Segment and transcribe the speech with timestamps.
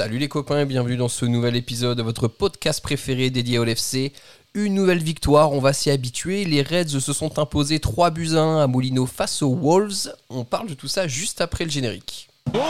[0.00, 3.64] Salut les copains et bienvenue dans ce nouvel épisode de votre podcast préféré dédié au
[3.64, 4.14] LFC.
[4.54, 6.46] Une nouvelle victoire, on va s'y habituer.
[6.46, 10.10] Les Reds se sont imposés 3 buts 1 à Molino face aux Wolves.
[10.30, 12.30] On parle de tout ça juste après le générique.
[12.54, 12.60] Oh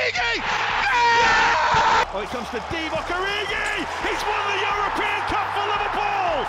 [0.00, 0.40] taken quickly
[0.90, 3.86] Origi Oh, it comes to Divock Origi!
[4.06, 6.46] He's won the European Cup for Liverpool!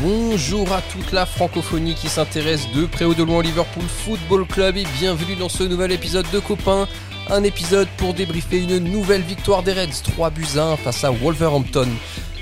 [0.00, 4.46] Bonjour à toute la francophonie qui s'intéresse de près ou de loin au Liverpool Football
[4.46, 6.88] Club et bienvenue dans ce nouvel épisode de Copains.
[7.30, 11.88] Un épisode pour débriefer une nouvelle victoire des Reds, 3 buts 1 face à Wolverhampton.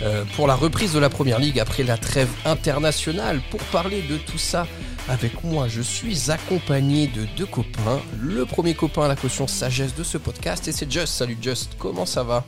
[0.02, 3.42] Euh, pour la reprise de la Première Ligue après la trêve internationale.
[3.50, 4.66] Pour parler de tout ça
[5.08, 8.00] avec moi, je suis accompagné de deux copains.
[8.22, 11.08] Le premier copain à la caution sagesse de ce podcast et c'est Just.
[11.14, 12.44] Salut Just, comment ça va?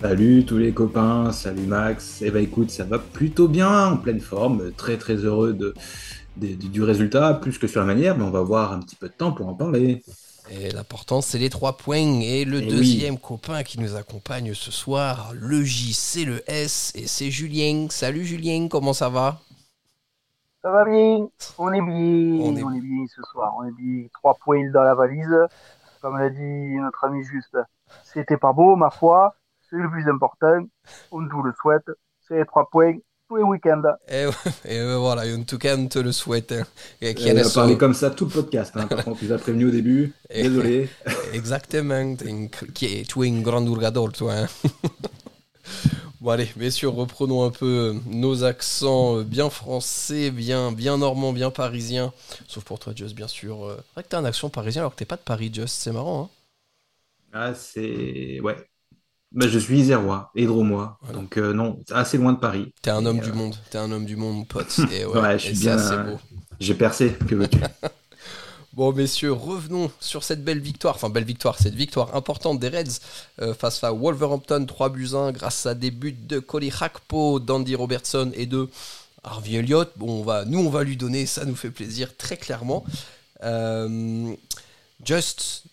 [0.00, 2.22] Salut tous les copains, salut Max.
[2.22, 5.74] Eh ben écoute, ça va plutôt bien, en pleine forme, très très heureux de,
[6.36, 9.08] de- du résultat, plus que sur la manière, mais on va avoir un petit peu
[9.08, 10.02] de temps pour en parler.
[10.50, 12.20] Et l'important, c'est les trois points.
[12.20, 16.92] Et le Eh deuxième copain qui nous accompagne ce soir, le J, c'est le S
[16.96, 17.86] et c'est Julien.
[17.90, 19.40] Salut Julien, comment ça va?
[20.62, 21.26] Ça va bien,
[21.58, 24.82] on est bien, On on est- bien ce soir, on est bien, trois points dans
[24.84, 25.26] la valise,
[26.00, 27.56] comme l'a dit notre ami Juste,
[28.04, 29.34] c'était pas beau ma foi,
[29.68, 30.62] c'est le plus important,
[31.10, 31.90] on nous le souhaite,
[32.28, 32.94] c'est les trois points
[33.28, 33.82] tous les week-ends.
[34.08, 34.26] Et,
[34.66, 36.52] et euh, voilà, en tout cas, on te le souhaite.
[36.52, 36.62] hein.
[37.00, 38.72] Et Euh, va sur- parler comme ça tout le podcast.
[38.76, 38.86] Hein.
[38.86, 40.12] Par contre, tu nous as prévenu au début.
[40.32, 40.88] Désolé.
[41.32, 42.14] Exactement.
[42.74, 44.32] Tu es une grande ourgador, toi.
[44.34, 44.46] hein.
[46.20, 51.50] bon, allez, messieurs, reprenons un peu nos accents euh, bien français, bien, bien normands, bien
[51.50, 52.12] parisiens.
[52.48, 53.64] Sauf pour toi, Just, bien sûr.
[53.64, 55.74] Euh, C'est vrai que t'as un accent parisien alors que t'es pas de Paris, Just.
[55.82, 56.30] C'est marrant, hein
[57.32, 58.40] Ah, c'est.
[58.40, 58.56] Ouais.
[59.32, 60.46] Bah, je suis isérois et.
[60.46, 60.98] Voilà.
[61.14, 62.72] Donc, euh, non, assez loin de Paris.
[62.82, 63.56] T'es un Et, homme euh, du monde.
[63.70, 64.80] T'es un homme du monde, mon pote.
[64.92, 66.20] Et ouais, Ouais, je suis bien, assez euh, beau.
[66.60, 67.58] J'ai percé, que veux-tu?
[68.74, 70.94] Bon, messieurs, revenons sur cette belle victoire.
[70.94, 73.00] Enfin, belle victoire, cette victoire importante des Reds
[73.42, 77.74] euh, face à Wolverhampton, 3 buts 1 grâce à des buts de Cody Hakpo, d'Andy
[77.74, 78.70] Robertson et de
[79.24, 79.92] Harvey Elliott.
[79.96, 82.82] Bon, on va, nous, on va lui donner, ça nous fait plaisir, très clairement.
[83.42, 84.34] Euh,
[85.04, 85.64] just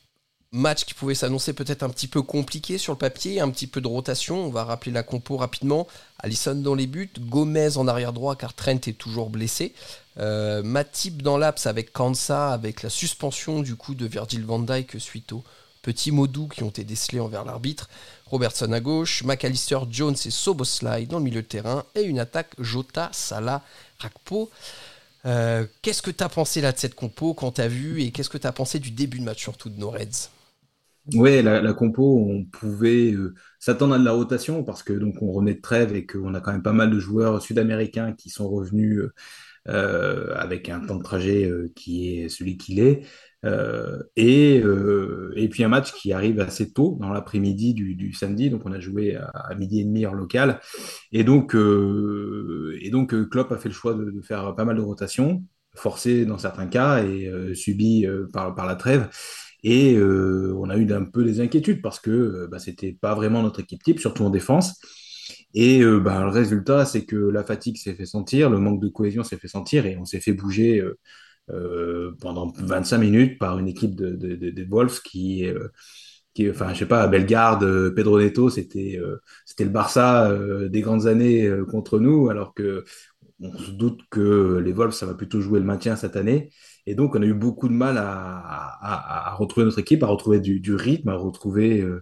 [0.51, 3.81] match qui pouvait s'annoncer peut-être un petit peu compliqué sur le papier, un petit peu
[3.81, 4.45] de rotation.
[4.45, 5.87] On va rappeler la compo rapidement.
[6.17, 9.73] Allison dans les buts, Gomez en arrière droit car Trent est toujours blessé.
[10.17, 14.99] Euh, Matip dans l'aps avec Kansa, avec la suspension du coup de Virgil van Dijk
[14.99, 15.43] suite aux
[15.83, 17.87] petits mots doux qui ont été décelés envers l'arbitre.
[18.25, 22.53] Robertson à gauche, McAllister, Jones et Soboslai dans le milieu de terrain et une attaque
[22.57, 23.61] Jota, Salah,
[23.99, 24.49] Rakpo.
[25.25, 27.33] Euh, qu'est-ce que tu as pensé là de cette compo?
[27.33, 29.79] Quand tu vu et qu'est-ce que tu as pensé du début de match surtout de
[29.79, 30.29] nos Reds
[31.13, 35.31] Ouais, la, compo, on pouvait euh, s'attendre à de la rotation parce que donc on
[35.31, 38.49] revenait de trêve et qu'on a quand même pas mal de joueurs sud-américains qui sont
[38.49, 39.13] revenus euh,
[39.69, 43.01] euh, avec un temps de trajet qui est celui qu'il est.
[44.17, 44.55] Et,
[45.35, 48.71] et puis un match qui arrive assez tôt dans l'après-midi du, du samedi, donc on
[48.71, 50.59] a joué à, midi et demi heure locale.
[51.11, 54.81] Et donc, et donc Klopp a fait le choix de, de faire pas mal de
[54.81, 55.43] rotations,
[55.75, 59.07] forcé dans certains cas et subi euh, par, par la trêve.
[59.63, 63.15] Et euh, on a eu un peu des inquiétudes parce que euh, bah, c'était pas
[63.15, 64.79] vraiment notre équipe type, surtout en défense.
[65.53, 68.87] Et euh, bah, le résultat, c'est que la fatigue s'est fait sentir, le manque de
[68.89, 70.83] cohésion s'est fait sentir et on s'est fait bouger
[71.49, 75.45] euh, pendant 25 minutes par une équipe de, de, Wolves qui,
[76.33, 78.99] qui, enfin, je sais pas, Bellegarde, Pedro Neto, c'était
[79.45, 80.31] c'était le Barça
[80.69, 82.83] des grandes années contre nous, alors que
[83.41, 86.51] on se doute que les Wolves, ça va plutôt jouer le maintien cette année.
[86.85, 88.03] Et donc, on a eu beaucoup de mal à,
[88.81, 92.01] à, à retrouver notre équipe, à retrouver du, du rythme, à retrouver euh,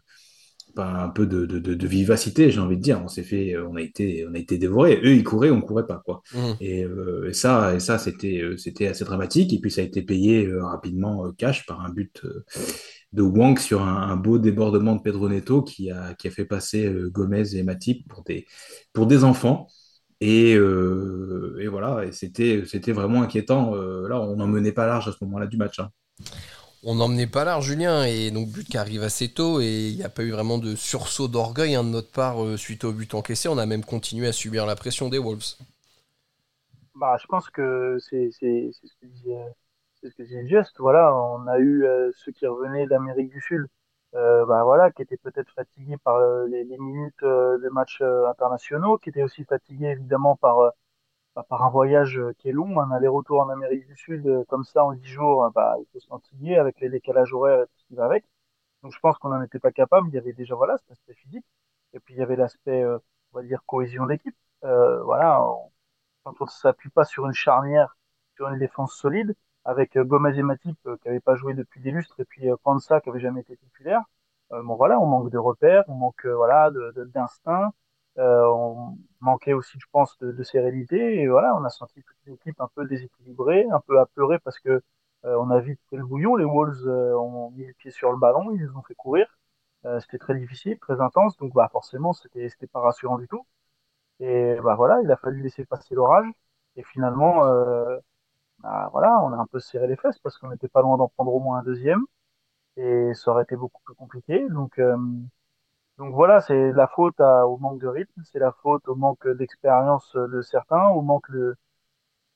[0.75, 3.01] ben, un peu de, de, de, de vivacité, j'ai envie de dire.
[3.03, 4.99] On s'est fait, on a été, on a été dévorés.
[5.03, 6.21] Eux, ils couraient, on courait pas, quoi.
[6.59, 9.53] Et, euh, et ça, et ça, c'était, euh, c'était assez dramatique.
[9.53, 12.21] Et puis, ça a été payé euh, rapidement cash par un but
[13.13, 16.45] de Wang sur un, un beau débordement de Pedro Neto qui a, qui a fait
[16.45, 18.45] passer Gomez et Matip pour des,
[18.93, 19.67] pour des enfants.
[20.21, 23.75] Et, euh, et voilà, et c'était, c'était vraiment inquiétant.
[23.75, 25.79] Euh, là, on n'en menait pas large à ce moment-là du match.
[25.79, 25.91] hein.
[26.83, 30.03] On n'emmenait pas large, Julien, et donc but qui arrive assez tôt, et il n'y
[30.03, 33.13] a pas eu vraiment de sursaut d'orgueil hein, de notre part euh, suite au but
[33.13, 33.47] encaissé.
[33.49, 35.55] On a même continué à subir la pression des Wolves.
[36.95, 39.55] Bah, je pense que c'est c'est- c'est ce que disait,
[40.01, 43.41] c'est ce que disait Just, voilà, on a eu euh, ceux qui revenaient d'Amérique du
[43.41, 43.67] Sud,
[44.13, 49.23] bah voilà, qui était peut-être fatigué par les, les, minutes des matchs internationaux, qui était
[49.23, 50.73] aussi fatigué évidemment par
[51.35, 54.83] bah, par un voyage qui est long, un aller-retour en Amérique du Sud comme ça
[54.83, 57.85] en 10 jours, bah, il faut se fatiguer avec les décalages horaires et tout ce
[57.85, 58.25] qui va avec.
[58.83, 60.09] Donc je pense qu'on n'en était pas capable.
[60.09, 61.45] Il y avait déjà voilà cet aspect physique,
[61.93, 62.99] et puis il y avait l'aspect, on
[63.33, 64.35] va dire, cohésion d'équipe.
[64.63, 65.39] Euh, voilà,
[66.23, 67.97] quand on s'appuie pas sur une charnière,
[68.35, 69.35] sur une défense solide,
[69.67, 72.47] avec euh, Gomez et Matip euh, qui n'avaient pas joué depuis des lustres, et puis
[72.63, 74.01] Pansa qui avait jamais été titulaire,
[74.51, 76.71] bon voilà, on manque de repères, on manque voilà
[77.13, 77.73] d'instinct,
[78.17, 82.59] on manquait aussi, je pense, de, de, sérénité, et voilà, on a senti toute l'équipe
[82.61, 84.81] un peu déséquilibrée, un peu apeurée parce que
[85.23, 88.51] on a vite fait le bouillon, les Wolves ont mis le pied sur le ballon,
[88.51, 89.27] ils nous ont fait courir,
[90.01, 93.45] c'était très difficile, très intense, donc bah forcément c'était c'était pas rassurant du tout.
[94.19, 96.27] Et bah voilà, il a fallu laisser passer l'orage.
[96.75, 97.97] Et finalement, euh,
[98.59, 101.07] bah, voilà, on a un peu serré les fesses parce qu'on n'était pas loin d'en
[101.09, 102.01] prendre au moins un deuxième.
[102.77, 104.47] Et ça aurait été beaucoup plus compliqué.
[104.49, 104.97] Donc, euh,
[105.97, 110.15] donc voilà, c'est la faute au manque de rythme, c'est la faute au manque d'expérience
[110.15, 111.55] de certains, au manque de,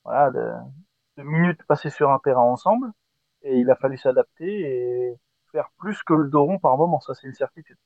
[0.04, 0.52] voilà, de,
[1.18, 2.92] de minutes passées sur un terrain ensemble.
[3.42, 4.46] Et il a fallu s'adapter
[5.12, 5.18] et
[5.52, 7.78] faire plus que le Doron par moment, ça c'est une certitude.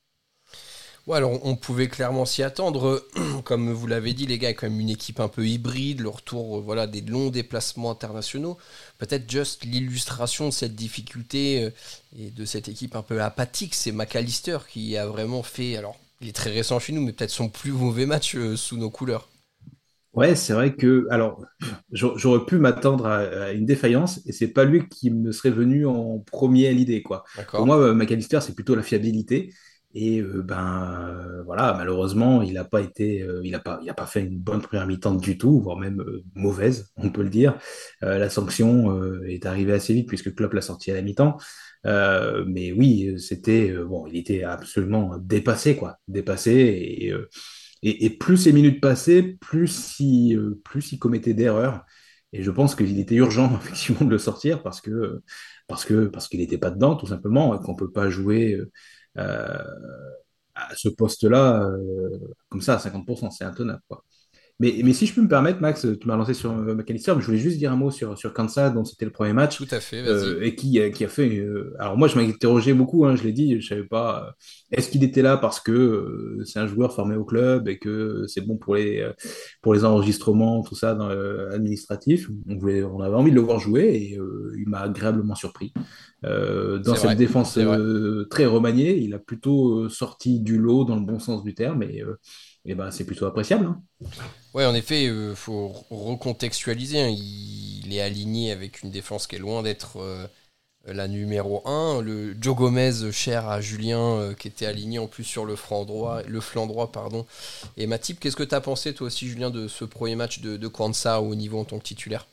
[1.06, 3.06] Ouais, alors on pouvait clairement s'y attendre.
[3.44, 6.60] Comme vous l'avez dit, les gars, quand même une équipe un peu hybride, le retour
[6.62, 8.58] voilà, des longs déplacements internationaux.
[8.98, 11.70] Peut-être juste l'illustration de cette difficulté euh,
[12.18, 16.28] et de cette équipe un peu apathique, c'est McAllister qui a vraiment fait, alors il
[16.28, 19.28] est très récent chez nous, mais peut-être son plus mauvais match euh, sous nos couleurs.
[20.12, 21.44] Ouais, c'est vrai que, alors,
[21.92, 26.18] j'aurais pu m'attendre à, une défaillance et c'est pas lui qui me serait venu en
[26.18, 27.22] premier à l'idée, quoi.
[27.50, 29.52] Pour moi, euh, McAllister, c'est plutôt la fiabilité.
[29.98, 33.88] Et euh, ben euh, voilà, malheureusement, il n'a pas été, euh, il a pas, il
[33.88, 36.04] a pas fait une bonne première mi-temps du tout, voire même
[36.34, 37.58] mauvaise, on peut le dire.
[38.02, 41.38] la sanction est arrivée assez vite puisque Klopp l'a sorti à la mi-temps.
[41.84, 48.80] mais oui, c'était bon, il était absolument dépassé quoi, dépassé et, et, plus ces minutes
[48.82, 51.84] passaient, plus il, plus il commettait d'erreurs.
[52.32, 55.22] Et je pense qu'il était urgent effectivement de le sortir parce que
[55.68, 58.70] parce que parce qu'il n'était pas dedans tout simplement, qu'on peut pas jouer euh,
[59.16, 62.18] à ce poste-là, euh,
[62.48, 63.82] comme ça, à 50%, c'est intenable.
[63.88, 64.04] Quoi.
[64.58, 67.20] Mais, mais, si je peux me permettre, Max, tu m'as lancé sur euh, McAllister, mais
[67.20, 69.58] je voulais juste dire un mot sur, sur Kansas, dont c'était le premier match.
[69.58, 71.28] Tout à fait, euh, et qui, qui a fait.
[71.36, 74.34] Euh, alors, moi, je m'interrogeais beaucoup, hein, je l'ai dit, je savais pas.
[74.72, 78.40] Est-ce qu'il était là parce que c'est un joueur formé au club et que c'est
[78.40, 79.06] bon pour les,
[79.60, 81.10] pour les enregistrements, tout ça, dans,
[81.50, 82.30] administratif?
[82.48, 84.18] On, voulait, on avait envie de le voir jouer et
[84.58, 85.74] il m'a agréablement surpris.
[86.22, 87.58] dans cette défense
[88.30, 92.02] très remaniée, il a plutôt sorti du lot dans le bon sens du terme et
[92.66, 93.66] et ben, c'est plutôt appréciable.
[93.66, 93.80] Hein.
[94.52, 97.00] Ouais, en effet, il euh, faut recontextualiser.
[97.00, 97.08] Hein.
[97.08, 100.26] Il est aligné avec une défense qui est loin d'être euh,
[100.84, 102.02] la numéro 1.
[102.02, 105.84] Le Joe Gomez, cher à Julien, euh, qui était aligné en plus sur le flanc
[105.84, 107.24] droit, le flanc droit pardon.
[107.76, 110.56] Et Matip, qu'est-ce que tu as pensé toi aussi, Julien, de ce premier match de,
[110.56, 112.26] de Kwanzaa au niveau en tant que titulaire?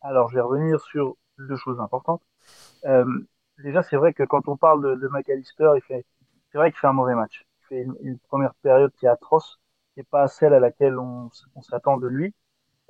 [0.00, 2.22] Alors, je vais revenir sur deux choses importantes.
[3.58, 6.04] déjà, c'est vrai que quand on parle de, de McAllister, il fait,
[6.52, 7.44] c'est vrai qu'il fait un mauvais match
[7.80, 9.60] une, première période qui est atroce,
[9.94, 11.30] qui n'est pas celle à laquelle on,
[11.62, 12.34] s'attend de lui.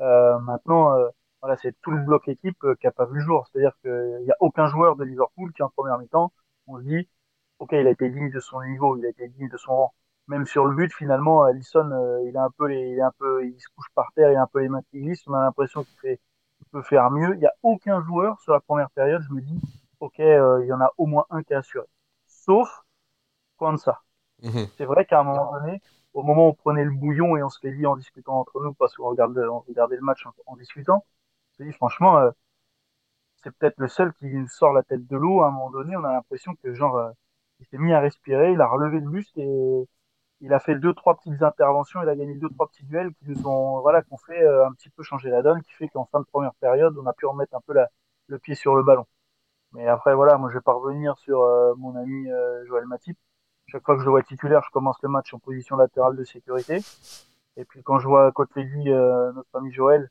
[0.00, 1.08] Euh, maintenant, euh,
[1.40, 3.46] voilà, c'est tout le bloc équipe euh, qui a pas vu le jour.
[3.48, 6.32] C'est-à-dire qu'il n'y a aucun joueur de Liverpool qui, en première mi-temps,
[6.66, 7.08] on se dit,
[7.58, 9.94] ok, il a été digne de son niveau, il a été digne de son rang.
[10.28, 13.60] Même sur le but, finalement, Alisson, il a un peu, il est un peu, il
[13.60, 15.26] se couche par terre, il a un peu les mains qui glissent.
[15.26, 16.20] On a l'impression qu'il fait,
[16.70, 17.34] peut faire mieux.
[17.34, 19.22] Il n'y a aucun joueur sur la première période.
[19.28, 19.60] Je me dis,
[20.00, 21.86] ok, il y en a au moins un qui est assuré.
[22.26, 22.84] Sauf
[23.76, 24.02] ça
[24.42, 24.68] Mhm.
[24.76, 25.80] C'est vrai qu'à un moment donné,
[26.14, 28.60] au moment où on prenait le bouillon et on se l'est dit en discutant entre
[28.62, 31.04] nous, parce qu'on regardait, regardait le match en, discutant,
[31.52, 32.30] on s'est dit franchement, euh,
[33.42, 35.42] c'est peut-être le seul qui sort la tête de l'eau.
[35.42, 37.10] À un moment donné, on a l'impression que genre, euh,
[37.60, 39.88] il s'est mis à respirer, il a relevé le buste et
[40.40, 43.26] il a fait deux, trois petites interventions, il a gagné deux, trois petits duels qui
[43.28, 46.06] nous ont, voilà, qu'on fait euh, un petit peu changer la donne, qui fait qu'en
[46.06, 47.88] fin de première période, on a pu remettre un peu la,
[48.28, 49.06] le pied sur le ballon.
[49.72, 51.40] Mais après, voilà, moi, je vais pas revenir sur
[51.78, 52.28] mon ami
[52.66, 53.18] Joël Matip
[53.72, 56.24] chaque fois que je le vois titulaire, je commence le match en position latérale de
[56.24, 56.80] sécurité.
[57.56, 60.10] Et puis quand je vois à côté de lui euh, notre ami Joël,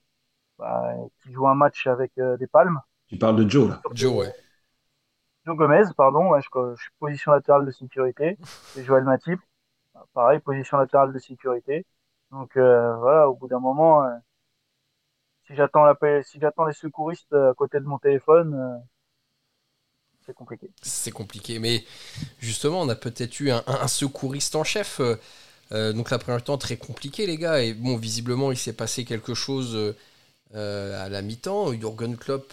[0.57, 2.81] bah, qui joue un match avec euh, des palmes.
[3.07, 3.81] Tu parles de Joe là.
[3.93, 4.33] Joe, ouais.
[5.45, 8.37] Joe Gomez, pardon, je, je, suis position latérale de sécurité.
[8.77, 9.39] Et Joël Matip,
[10.13, 11.85] pareil, position latérale de sécurité.
[12.31, 14.03] Donc euh, voilà, au bout d'un moment,
[15.45, 18.81] si j'attends la si j'attends les secouristes à côté de mon téléphone,
[20.25, 20.69] c'est compliqué.
[20.81, 21.83] C'est compliqué, mais
[22.39, 24.99] justement, on a peut-être eu un, secouriste en chef.
[24.99, 25.15] Euh,
[25.71, 29.05] euh, donc la première temps très compliqué les gars et bon visiblement il s'est passé
[29.05, 29.95] quelque chose
[30.53, 32.51] euh, à la mi-temps Jurgen Klopp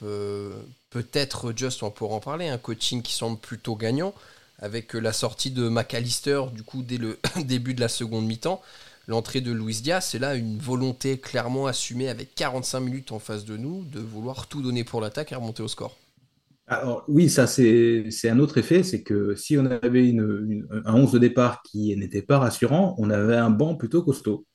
[0.90, 4.14] peut-être juste on pourra en parler un coaching qui semble plutôt gagnant
[4.60, 8.60] avec la sortie de McAllister, du coup, dès le début de la seconde mi-temps.
[9.06, 13.44] L'entrée de Luis Diaz, c'est là une volonté clairement assumée avec 45 minutes en face
[13.44, 15.96] de nous de vouloir tout donner pour l'attaque et remonter au score.
[16.70, 21.12] Alors oui, ça c'est un autre effet, c'est que si on avait une, un 11
[21.12, 24.46] de départ qui n'était pas rassurant, on avait un banc plutôt costaud.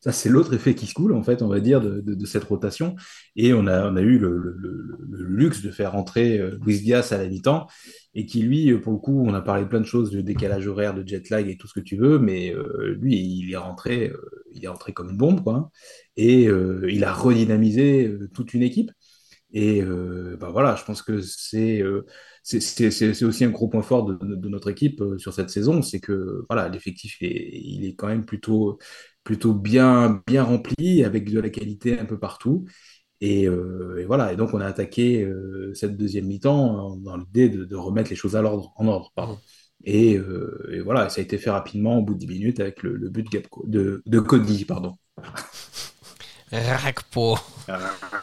[0.00, 2.94] Ça, c'est l'autre effet qui se coule, en fait, on va dire, de, cette rotation.
[3.34, 4.56] Et on a, on a eu le,
[5.10, 7.66] luxe de faire rentrer euh, Luis Diaz à la mi-temps,
[8.14, 10.94] et qui, lui, pour le coup, on a parlé plein de choses, de décalage horaire,
[10.94, 14.10] de jet lag et tout ce que tu veux, mais euh, lui, il est rentré,
[14.10, 15.70] euh, il est rentré comme une bombe, quoi.
[16.16, 16.48] Et
[16.88, 18.90] il a redynamisé toute une équipe.
[19.52, 21.82] Et ben voilà, je pense que c'est
[22.42, 26.68] c'est aussi un gros point fort de, notre équipe sur cette saison, c'est que voilà,
[26.68, 28.78] l'effectif il est, quand même plutôt
[29.24, 32.64] plutôt bien, bien rempli, avec de la qualité un peu partout.
[33.20, 37.76] Et, euh, voilà, et donc on a attaqué euh, cette deuxième mi-temps dans l'idée de,
[37.76, 39.12] remettre les choses à l'ordre, en ordre.
[39.14, 39.38] Pardon.
[39.84, 42.82] Et, euh, et, voilà, ça a été fait rapidement au bout de 10 minutes avec
[42.82, 43.26] le, but
[43.66, 44.64] de, de, Cody.
[44.64, 44.96] Pardon.
[46.50, 47.36] Rakpo.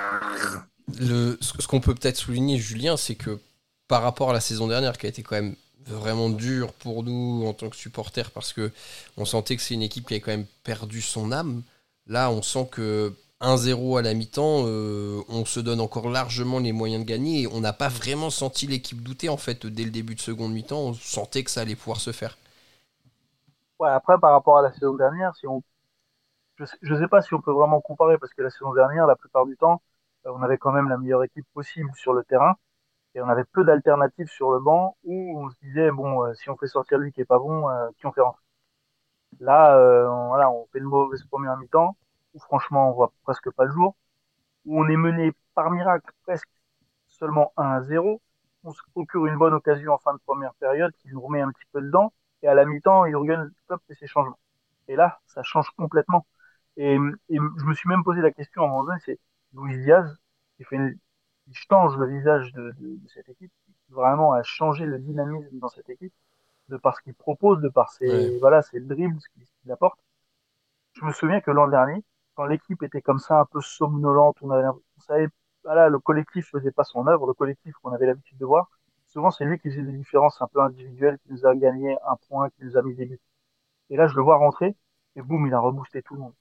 [0.94, 3.40] Ce qu'on peut peut-être souligner, Julien, c'est que
[3.88, 5.56] par rapport à la saison dernière, qui a été quand même
[5.88, 8.72] vraiment dur pour nous en tant que supporters parce que
[9.18, 11.62] on sentait que c'est une équipe qui avait quand même perdu son âme.
[12.08, 16.72] Là, on sent que 1-0 à la mi-temps, euh, on se donne encore largement les
[16.72, 19.92] moyens de gagner et on n'a pas vraiment senti l'équipe douter en fait dès le
[19.92, 20.80] début de seconde mi-temps.
[20.80, 22.38] On sentait que ça allait pouvoir se faire.
[23.80, 25.62] Ouais, après par rapport à la saison dernière, si on,
[26.58, 29.16] je sais, sais pas si on peut vraiment comparer parce que la saison dernière, la
[29.16, 29.82] plupart du temps,
[30.26, 32.56] on avait quand même la meilleure équipe possible sur le terrain
[33.16, 36.50] et on avait peu d'alternatives sur le banc où on se disait bon euh, si
[36.50, 38.44] on fait sortir lui qui est pas bon euh, qui on fait rentrer?
[39.40, 41.98] Là euh, on, voilà on fait une mauvaise première mi-temps
[42.34, 43.96] où franchement on voit presque pas le jour
[44.66, 46.50] où on est mené par miracle presque
[47.08, 48.22] seulement 1 à 0
[48.64, 51.52] on se procure une bonne occasion en fin de première période qui nous remet un
[51.52, 52.14] petit peu dedans
[52.44, 54.40] et à la mi-temps Jurgen Klopp fait ses changements.
[54.88, 56.28] Et là ça change complètement.
[56.78, 56.96] Et,
[57.30, 59.20] et je me suis même posé la question en c'est
[59.56, 60.18] Luis Diaz
[60.58, 60.98] qui fait une,
[61.48, 63.52] il change le visage de, de, de, cette équipe,
[63.90, 66.14] vraiment à changer le dynamisme dans cette équipe,
[66.70, 69.28] de par ce qu'il propose, de par ses, voilà, ses dribbles, ce
[69.62, 70.00] qu'il apporte.
[70.94, 72.04] Je me souviens que l'an dernier,
[72.36, 75.28] quand l'équipe était comme ça, un peu somnolente, on, avait, on savait,
[75.64, 78.70] voilà, le collectif faisait pas son œuvre, le collectif qu'on avait l'habitude de voir.
[79.08, 82.16] Souvent, c'est lui qui faisait des différences un peu individuelles, qui nous a gagné un
[82.28, 83.20] point, qui nous a mis des buts.
[83.90, 84.76] Et là, je le vois rentrer,
[85.16, 86.34] et boum, il a reboosté tout le monde.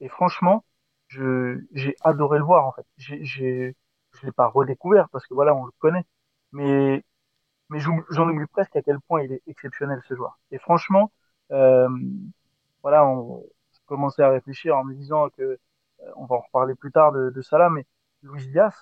[0.00, 0.64] Et franchement,
[1.10, 2.86] j'ai adoré le voir, en fait.
[2.98, 6.04] J'ai, je l'ai pas redécouvert parce que voilà, on le connaît.
[6.52, 7.04] Mais,
[7.70, 10.38] mais j'en oublie presque à quel point il est exceptionnel ce joueur.
[10.52, 11.12] Et franchement,
[11.52, 11.88] euh,
[12.82, 13.44] voilà, on
[13.86, 15.58] commençait à réfléchir en me disant que euh,
[16.16, 17.86] on va en reparler plus tard de, de là, mais
[18.22, 18.74] Luis Diaz,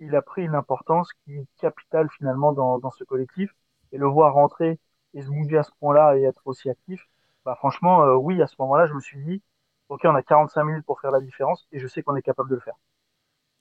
[0.00, 3.50] il a pris une importance qui est capitale finalement dans, dans ce collectif
[3.92, 4.78] et le voir rentrer
[5.14, 7.08] et se bouger à ce point-là et être aussi actif,
[7.44, 9.42] bah franchement, euh, oui, à ce moment-là, je me suis dit,
[9.90, 12.48] ok, on a 45 minutes pour faire la différence et je sais qu'on est capable
[12.48, 12.74] de le faire.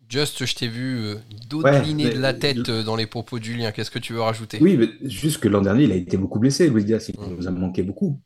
[0.08, 1.16] Just, je t'ai vu euh,
[1.50, 3.72] de la tête euh, dans les propos de Julien.
[3.72, 4.58] Qu'est-ce que tu veux rajouter?
[4.60, 6.68] Oui, mais juste que l'an dernier, il a été beaucoup blessé.
[6.68, 7.36] Louis Diaz, il mm.
[7.36, 8.20] nous a manqué beaucoup.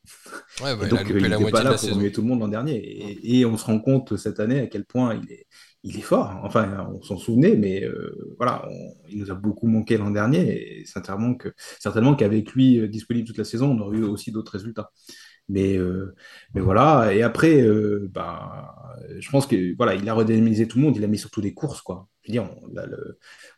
[0.64, 3.20] Ouais, bah, donc, il n'était pas là pour remuer tout le monde l'an dernier.
[3.24, 5.46] Et, on se rend compte cette année à quel point il est,
[5.84, 6.40] il est fort.
[6.44, 8.66] Enfin, on s'en souvenait, mais euh, voilà,
[9.10, 10.80] il nous a beaucoup manqué l'an dernier.
[10.80, 11.36] Et certainement
[11.82, 14.92] certainement qu'avec lui disponible toute la saison, on aurait eu aussi d'autres résultats.
[15.50, 16.16] Mais, euh,
[16.54, 17.14] mais voilà.
[17.14, 18.76] Et après, euh, bah,
[19.20, 20.98] je pense que voilà, il a redynamisé tout le monde.
[20.98, 22.08] Il a mis surtout des courses, quoi.
[22.22, 22.50] Je veux dire,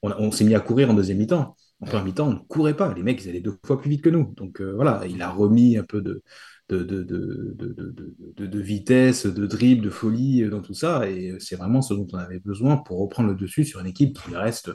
[0.01, 1.56] on, on, s'est mis à courir en deuxième mi-temps.
[1.82, 2.94] En première mi-temps, on ne courait pas.
[2.94, 4.34] Les mecs, ils allaient deux fois plus vite que nous.
[4.36, 6.24] Donc euh, voilà, il a remis un peu de,
[6.70, 11.08] de, de, de, de, vitesse, de dribble, de folie dans tout ça.
[11.10, 14.20] Et c'est vraiment ce dont on avait besoin pour reprendre le dessus sur une équipe
[14.20, 14.72] qui reste,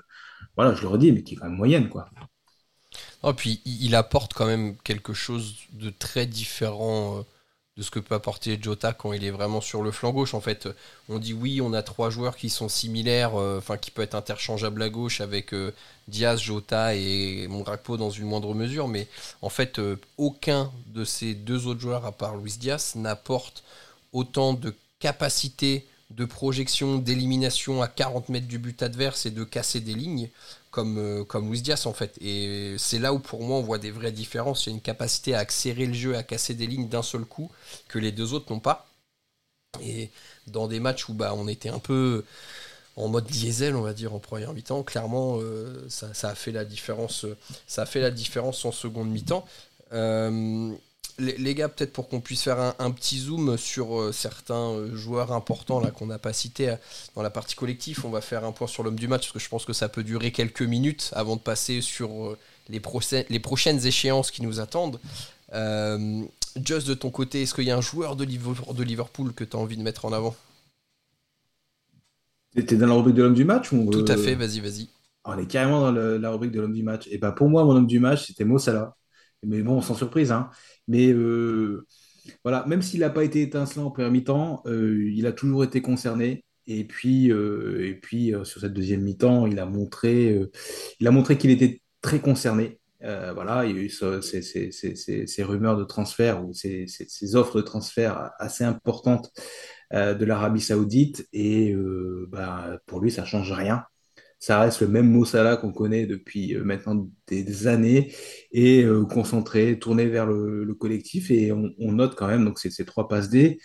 [0.56, 2.08] voilà, je le redis, mais qui est quand même moyenne, quoi.
[3.36, 7.22] Puis il apporte quand même quelque chose de très différent euh,
[7.76, 10.34] de ce que peut apporter Jota quand il est vraiment sur le flanc gauche.
[10.34, 10.68] En fait,
[11.08, 14.14] on dit oui, on a trois joueurs qui sont similaires, euh, enfin qui peuvent être
[14.14, 15.72] interchangeables à gauche avec euh,
[16.08, 19.06] Diaz, Jota et Mondragpo dans une moindre mesure, mais
[19.42, 19.80] en fait,
[20.16, 23.62] aucun de ces deux autres joueurs, à part Luis Diaz, n'apporte
[24.12, 29.80] autant de capacité de projection, d'élimination à 40 mètres du but adverse et de casser
[29.80, 30.28] des lignes
[30.70, 32.16] comme, euh, comme Luis Diaz en fait.
[32.20, 34.66] Et c'est là où pour moi on voit des vraies différences.
[34.66, 37.24] Il y a une capacité à accélérer le jeu, à casser des lignes d'un seul
[37.24, 37.50] coup
[37.88, 38.88] que les deux autres n'ont pas.
[39.82, 40.10] Et
[40.48, 42.24] dans des matchs où bah, on était un peu
[42.96, 46.64] en mode diesel, on va dire, en première mi-temps, clairement euh, ça, a fait la
[46.64, 47.24] différence,
[47.66, 49.46] ça fait la différence en seconde mi-temps.
[49.92, 50.72] Euh,
[51.20, 55.32] les, gars, peut-être pour qu'on puisse faire un, petit zoom sur euh, certains euh, joueurs
[55.32, 56.76] importants là qu'on n'a pas cités euh,
[57.14, 59.38] dans la partie collective, on va faire un point sur l'homme du match parce que
[59.38, 62.36] je pense que ça peut durer quelques minutes avant de passer sur
[62.68, 62.80] les,
[63.28, 64.98] les prochaines échéances qui nous attendent.
[66.64, 69.60] Just de ton côté, est-ce qu'il y a un joueur de Liverpool que tu as
[69.60, 70.34] envie de mettre en avant?
[72.54, 74.88] T'es dans la rubrique de l'homme du match Tout à fait, vas-y, vas-y.
[75.24, 77.06] On est carrément dans la rubrique de l'homme du match.
[77.10, 78.96] Et bah pour moi, mon homme du match, c'était Mo Salah.
[79.42, 80.32] Mais bon, sans surprise.
[80.32, 80.50] Hein.
[80.90, 81.86] Mais euh,
[82.44, 85.80] voilà, même s'il n'a pas été étincelant en premier mi-temps, euh, il a toujours été
[85.82, 86.44] concerné.
[86.66, 90.38] Et puis, euh, et puis sur cette deuxième mi-temps, il a montré,
[90.98, 92.80] il a montré qu'il était très concerné.
[93.00, 96.86] voilà, il y a eu ces, rumeurs de transfert ou ces,
[97.36, 99.30] offres de transfert assez importantes
[99.92, 101.28] de l'Arabie Saoudite.
[101.32, 101.74] Et
[102.28, 103.84] bah, pour lui, ça change rien
[104.40, 108.12] ça reste le même Mo Salah qu'on connaît depuis euh, maintenant des, années
[108.52, 113.06] et euh, concentré, tourné vers le, collectif et on, note quand même donc ces trois
[113.06, 113.58] passes D.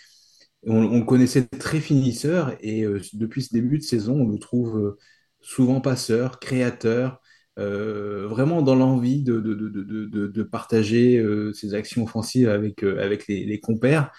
[0.64, 4.96] On, le connaissait très finisseur et euh, depuis ce début de saison, on le trouve
[5.40, 7.20] souvent passeur, créateur,
[7.56, 12.82] vraiment dans l'envie de, partager ses actions offensives avec,
[13.28, 14.12] les compères.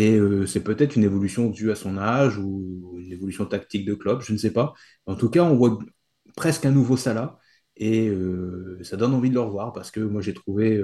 [0.00, 4.20] Et c'est peut-être une évolution due à son âge ou une évolution tactique de club,
[4.20, 4.72] je ne sais pas.
[5.06, 5.76] En tout cas, on voit
[6.36, 7.36] presque un nouveau Salah
[7.76, 8.12] et
[8.82, 10.80] ça donne envie de le revoir parce que moi j'ai trouvé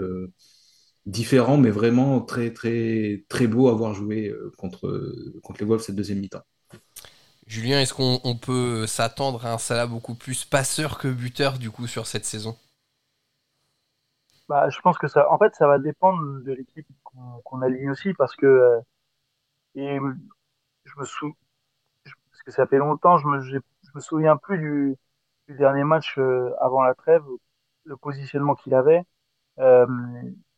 [1.07, 5.95] différent, mais vraiment très très très beau à avoir joué contre, contre les Wolves cette
[5.95, 6.43] deuxième mi-temps.
[7.47, 11.87] Julien, est-ce qu'on peut s'attendre à un Salah beaucoup plus passeur que buteur du coup
[11.87, 12.57] sur cette saison?
[14.49, 16.87] Bah, je pense que ça, en fait, ça va dépendre de l'équipe
[17.45, 18.81] qu'on aligne aussi parce que
[19.75, 19.99] et
[20.85, 21.35] je me souviens,
[22.05, 23.59] parce que ça fait longtemps, je me, je
[23.95, 24.97] me souviens plus du,
[25.49, 27.25] du dernier match euh, avant la trêve,
[27.85, 29.03] le positionnement qu'il avait.
[29.59, 29.87] Euh,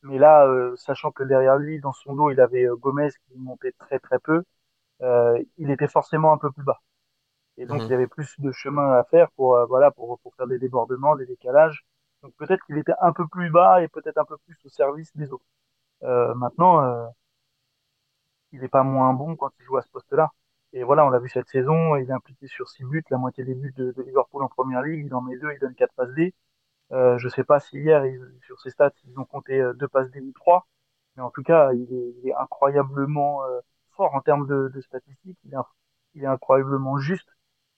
[0.02, 3.72] mais là, euh, sachant que derrière lui, dans son dos, il avait Gomez qui montait
[3.72, 4.44] très très peu,
[5.58, 6.80] il était forcément un peu plus bas.
[7.58, 7.86] Et donc, mhm.
[7.86, 11.16] il y avait plus de chemin à faire pour, voilà, pour, pour faire des débordements,
[11.16, 11.84] des décalages.
[12.22, 15.14] Donc, peut-être qu'il était un peu plus bas et peut-être un peu plus au service
[15.16, 15.44] des autres.
[16.36, 17.10] maintenant,
[18.52, 20.30] il n'est pas moins bon quand il joue à ce poste-là.
[20.72, 23.44] Et voilà, on l'a vu cette saison, il est impliqué sur six buts, la moitié
[23.44, 26.12] des buts de, Liverpool en première ligue, il en met deux, il donne quatre passes
[26.14, 26.34] D.
[26.92, 28.04] Euh, je sais pas si hier,
[28.42, 30.66] sur ses stats, ils ont compté euh, deux passes D ou trois,
[31.16, 31.88] mais en tout cas, il
[32.24, 33.60] est, incroyablement euh,
[33.96, 35.56] fort en termes de, statistiques, il est,
[36.14, 37.28] il est, incroyablement juste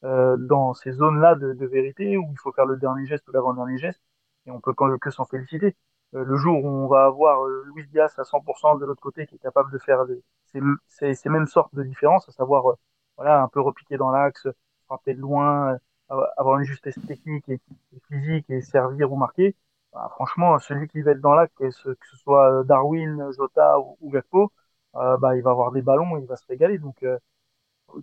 [0.04, 3.78] euh, dans ces zones-là de, vérité où il faut faire le dernier geste ou l'avant-dernier
[3.78, 4.02] geste,
[4.46, 5.76] et on peut que s'en féliciter.
[6.14, 9.26] Euh, le jour où on va avoir euh, Luis Diaz à 100% de l'autre côté
[9.26, 10.04] qui est capable de faire
[10.88, 12.74] ces, ces, mêmes sortes de différences, à savoir euh,
[13.16, 14.48] voilà un peu repiquer dans l'axe,
[14.86, 15.76] frapper de loin,
[16.08, 17.60] avoir une justesse technique et,
[18.08, 19.54] physique et servir ou marquer.
[19.92, 24.10] Bah, franchement, celui qui va être dans l'axe, que ce, soit Darwin, Jota ou, ou
[24.10, 24.52] Gakpo,
[24.94, 26.78] bah, il va avoir des ballons et il va se régaler.
[26.78, 27.04] Donc,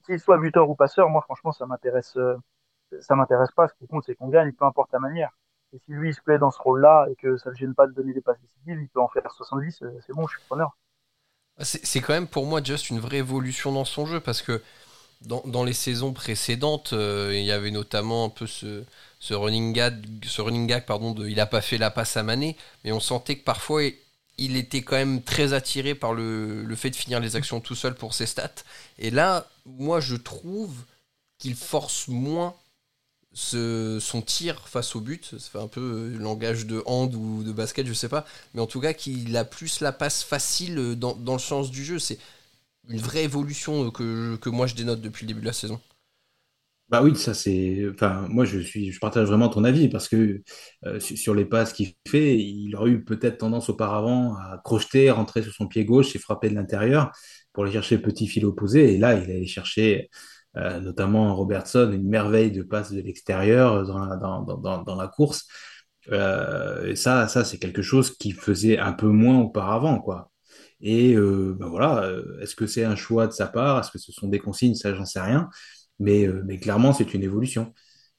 [0.06, 2.18] qu'il soit buteur ou passeur, moi franchement, ça m'intéresse,
[3.00, 3.68] ça m'intéresse pas.
[3.68, 5.32] Ce qui compte, c'est qu'on gagne, peu importe la manière.
[5.76, 7.86] Et si lui il se plaît dans ce rôle-là et que ça ne gêne pas
[7.86, 10.46] de donner des passes décisives, il peut en faire 70, euh, c'est bon, je suis
[10.48, 10.78] preneur.
[11.60, 14.62] C'est quand même pour moi juste une vraie évolution dans son jeu parce que
[15.22, 18.84] dans, les saisons précédentes, euh, il y avait notamment un peu ce,
[19.32, 22.92] running gag, ce running gag pardon, il a pas fait la passe à Mané, mais
[22.92, 23.84] on sentait que parfois
[24.38, 27.96] il était quand même très attiré par le fait de finir les actions tout seul
[27.96, 28.64] pour ses stats.
[29.00, 30.76] Et là, moi je trouve
[31.38, 32.54] qu'il force moins
[33.36, 35.82] son tir face au but, ça un peu
[36.15, 39.36] euh, langage de hand ou de basket, je sais pas, mais en tout cas qu'il
[39.36, 42.00] a plus la passe facile euh, dans, le sens du jeu.
[42.00, 42.17] C'est
[42.89, 45.80] une vraie évolution que, que moi je dénote depuis le début de la saison.
[46.89, 47.84] Bah oui, ça c'est.
[47.91, 50.43] Enfin, moi je suis, je partage vraiment ton avis parce que
[50.86, 55.41] euh, sur les passes qu'il fait, il aurait eu peut-être tendance auparavant à crocheter, rentrer
[55.41, 57.12] sur son pied gauche et frapper de l'intérieur
[57.54, 58.93] pour aller chercher le petit fil opposé.
[58.93, 60.10] Et là, il allait chercher
[60.58, 65.46] euh, notamment Robertson, une merveille de passe de l'extérieur dans la, dans, la course.
[66.12, 70.32] Euh, et ça, ça c'est quelque chose qui faisait un peu moins auparavant, quoi.
[70.82, 73.80] Et euh, ben voilà, euh, est-ce que c'est un choix de sa part?
[73.80, 74.76] Est-ce que ce sont des consignes?
[74.76, 75.50] Ça, j'en sais rien.
[76.00, 77.74] Mais, euh, clairement, c'est une évolution.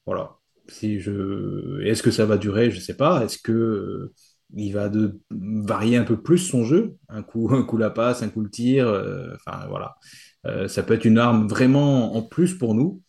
[0.07, 0.37] Voilà.
[0.69, 1.81] Si je...
[1.85, 2.71] Est-ce que ça va durer?
[2.71, 3.25] Je sais pas.
[3.25, 4.13] Est-ce que
[4.55, 4.91] il va
[5.31, 6.97] varier un peu plus son jeu?
[7.09, 8.89] Un coup, un coup la passe, un coup le tir.
[9.37, 9.97] Enfin voilà.
[10.47, 13.03] Euh, ça peut être une arme vraiment en plus pour nous.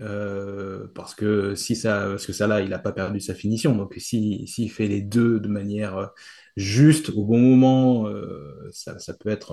[0.00, 3.74] Euh, parce que si ça, parce que ça là, il n'a pas perdu sa finition.
[3.76, 6.10] Donc s'il si, fait les deux de manière
[6.56, 9.52] juste au bon moment, euh, ça, peut être,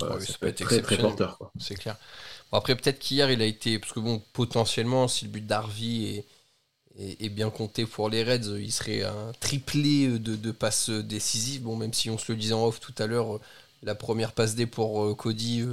[0.56, 1.52] très, très porteur.
[1.60, 1.98] C'est clair.
[2.52, 6.24] après peut-être qu'hier il a été, parce que bon, potentiellement si le but d'Arvi
[6.98, 11.64] est, est, bien compté pour les Reds, il serait un triplé de, de passes décisives.
[11.64, 13.42] Bon, même si on se le disait en off tout à l'heure,
[13.84, 15.66] la première passe D pour Cody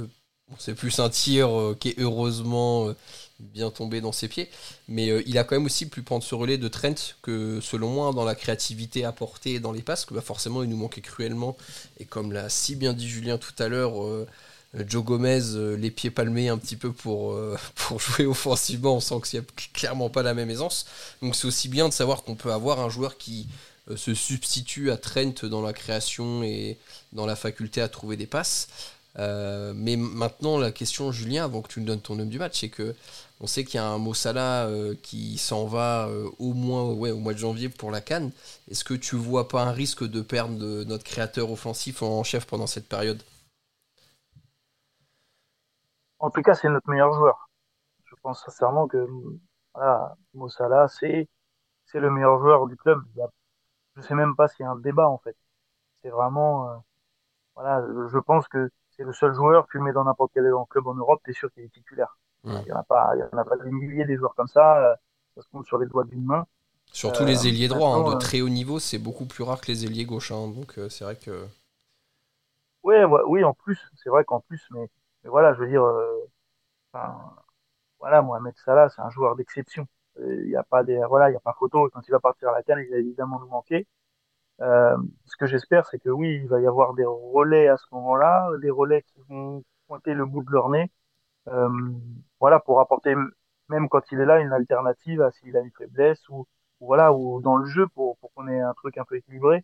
[0.59, 2.93] c'est plus un tir qui est heureusement
[3.39, 4.49] bien tombé dans ses pieds.
[4.87, 8.13] Mais il a quand même aussi pu prendre ce relais de Trent que, selon moi,
[8.13, 11.57] dans la créativité apportée dans les passes, que bah, forcément il nous manquait cruellement.
[11.99, 13.93] Et comme l'a si bien dit Julien tout à l'heure,
[14.87, 17.37] Joe Gomez, les pieds palmés un petit peu pour,
[17.75, 20.85] pour jouer offensivement, on sent qu'il n'y clairement pas la même aisance.
[21.21, 23.47] Donc c'est aussi bien de savoir qu'on peut avoir un joueur qui
[23.95, 26.77] se substitue à Trent dans la création et
[27.13, 28.67] dans la faculté à trouver des passes.
[29.17, 32.59] Euh, mais maintenant, la question, Julien, avant que tu nous donnes ton homme du match,
[32.59, 32.95] c'est que
[33.41, 37.11] on sait qu'il y a un Mossala euh, qui s'en va euh, au moins ouais,
[37.11, 38.31] au mois de janvier pour la Cannes.
[38.69, 42.67] Est-ce que tu vois pas un risque de perdre notre créateur offensif en chef pendant
[42.67, 43.21] cette période?
[46.19, 47.49] En tout cas, c'est notre meilleur joueur.
[48.05, 49.07] Je pense sincèrement que
[49.73, 51.27] voilà, Mossala, c'est
[51.93, 53.01] le meilleur joueur du club.
[53.95, 55.37] Je sais même pas s'il y a un débat en fait.
[56.01, 56.83] C'est vraiment
[57.55, 60.87] voilà, je pense que c'est le seul joueur, tu le mets dans n'importe quel club
[60.87, 62.17] en Europe, tu es sûr qu'il est titulaire.
[62.43, 64.47] Il n'y en a pas, il y en a pas des milliers des joueurs comme
[64.47, 64.95] ça, euh,
[65.35, 66.45] ça se compte sur les doigts d'une main.
[66.91, 69.59] Surtout les euh, ailiers droits, hein, de euh, très haut niveau, c'est beaucoup plus rare
[69.59, 71.47] que les ailiers gauches, hein, donc c'est vrai que.
[72.83, 74.87] Ouais, oui, en plus, c'est vrai qu'en plus, mais,
[75.23, 75.83] mais, voilà, je veux dire,
[77.99, 79.87] voilà, Mohamed Salah, c'est un joueur d'exception.
[80.19, 81.89] Il n'y a pas des, voilà, il y a pas photo.
[81.91, 83.87] Quand il va partir à la canne, il va évidemment nous manquer.
[84.61, 87.85] Euh, ce que j'espère, c'est que oui, il va y avoir des relais à ce
[87.91, 90.91] moment-là, des relais qui vont pointer le bout de leur nez,
[91.49, 91.69] euh,
[92.39, 93.15] voilà, pour apporter,
[93.69, 96.47] même quand il est là, une alternative à s'il a une faiblesse ou,
[96.79, 99.63] voilà, ou dans le jeu pour, pour qu'on ait un truc un peu équilibré.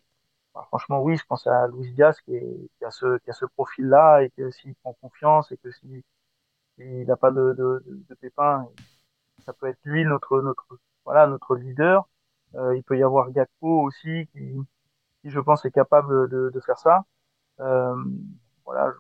[0.68, 3.46] franchement, oui, je pense à Luis Diaz qui, est, qui a ce, qui a ce
[3.46, 6.04] profil-là et que s'il prend confiance et que s'il
[6.78, 8.68] il n'a pas de, de, de, pépins,
[9.46, 10.66] ça peut être lui notre, notre,
[11.06, 12.08] voilà, notre leader.
[12.56, 14.54] Euh, il peut y avoir Gakpo aussi qui,
[15.22, 17.06] qui je pense est capable de, de faire ça.
[17.60, 17.96] Euh,
[18.66, 18.94] voilà,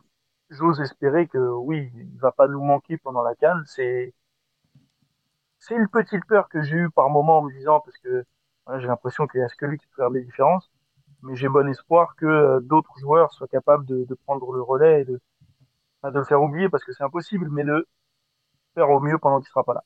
[0.49, 3.63] j'ose espérer que oui, il va pas nous manquer pendant la canne.
[3.67, 4.13] C'est
[5.59, 8.25] c'est une petite peur que j'ai eue par moment en me disant parce que
[8.65, 10.71] voilà, j'ai l'impression qu'il y a que lui qui peut faire des différences,
[11.23, 15.01] mais j'ai bon espoir que euh, d'autres joueurs soient capables de, de, prendre le relais
[15.01, 15.19] et de
[16.03, 17.87] de le faire oublier parce que c'est impossible, mais de
[18.75, 19.83] faire au mieux pendant qu'il sera pas là.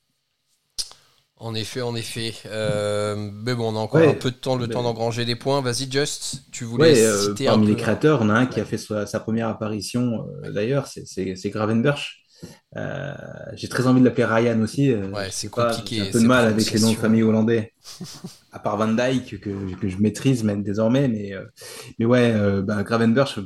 [1.38, 2.32] En effet, en effet.
[2.46, 5.60] Euh, mais bon, on a encore un peu de temps, le temps d'engranger des points.
[5.60, 8.64] Vas-y, Just, tu voulais ouais, euh, citer parmi les créateurs, on a un qui a
[8.64, 12.25] fait sa, première apparition, euh, d'ailleurs, c'est Gravenberch.
[12.76, 13.14] Euh,
[13.54, 14.94] j'ai très envie de l'appeler Ryan aussi.
[14.94, 15.96] ouais, c'est compliqué.
[15.96, 17.72] J'ai un peu de mal avec les noms de famille hollandais.
[18.52, 21.08] à part Van Dyke, que, que je maîtrise même désormais.
[21.08, 21.32] Mais,
[21.98, 23.38] mais ouais, bah, Gravenberch,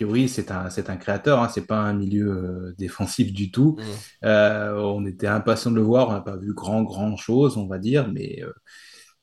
[0.00, 3.76] priori, c'est un, c'est un créateur, hein, c'est pas un milieu euh, défensif du tout.
[3.78, 4.26] Mmh.
[4.26, 7.66] Euh, on était impatient de le voir, on n'a pas vu grand, grand chose, on
[7.66, 8.52] va dire, mais, euh,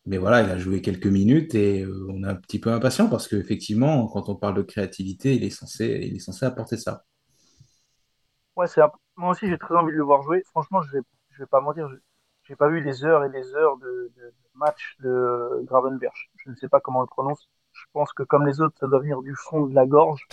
[0.06, 3.27] mais voilà, il a joué quelques minutes et on est un petit peu impatient parce
[3.27, 7.03] qu'effectivement, quand on parle de créativité, il est censé, il est censé apporter ça.
[8.56, 8.82] Ouais, c'est
[9.17, 10.43] moi aussi, j'ai très envie de le voir jouer.
[10.51, 11.89] Franchement, je vais, je vais pas mentir,
[12.43, 16.32] je n'ai pas vu les heures et les heures de, de match de Gravenberch.
[16.38, 18.88] Je ne sais pas comment on le prononce je pense que comme les autres, ça
[18.88, 20.25] doit venir du fond de la gorge.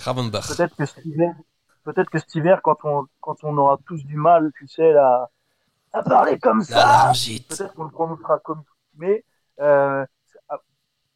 [0.56, 1.34] Peut-être que cet hiver,
[1.84, 5.30] peut-être que cet hiver, quand on, quand on aura tous du mal, tu sais, à,
[5.92, 7.12] à parler comme ça,
[7.48, 8.62] peut-être qu'on le prononcera comme.
[8.96, 9.24] Mais
[9.60, 10.04] euh,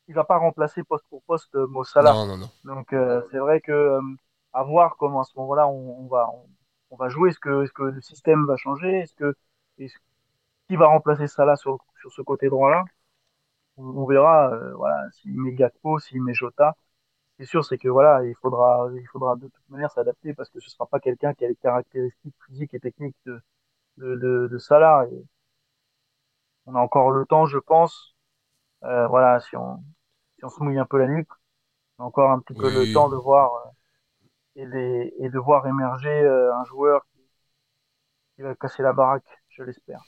[0.08, 2.12] il va pas remplacer poste pour poste euh, Mossala.
[2.12, 2.50] Non, non, non.
[2.64, 4.00] Donc euh, c'est vrai que euh,
[4.52, 6.46] à voir comment à ce moment-là on, on, va on,
[6.96, 7.30] va jouer.
[7.30, 9.34] Est-ce que est-ce que le système va changer Est-ce que
[9.78, 9.92] est
[10.68, 12.84] qui va remplacer Salah sur sur ce côté droit là
[13.78, 16.76] on, verra, euh, voilà, s'il met Gakpo, s'il met Jota.
[17.38, 20.60] C'est sûr, c'est que voilà, il faudra, il faudra de toute manière s'adapter parce que
[20.60, 23.40] ce sera pas quelqu'un qui a les caractéristiques physiques et techniques de,
[23.98, 25.06] de, de, de Salah.
[25.12, 25.24] Et
[26.66, 28.14] on a encore le temps, je pense.
[28.84, 29.82] Euh, voilà, si on,
[30.38, 31.28] si on se mouille un peu la nuque,
[31.98, 33.70] on a encore un petit peu le temps de voir euh,
[34.58, 37.06] et, de voir émerger euh, un joueur
[38.36, 40.00] qui, va casser la baraque, je l'espère.